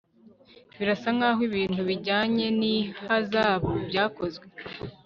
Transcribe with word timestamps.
Birasa 0.77 1.07
nkaho 1.17 1.41
ibintu 1.49 1.79
bijyanye 1.89 2.45
nihazabu 2.59 3.71
byakozwe 3.87 4.45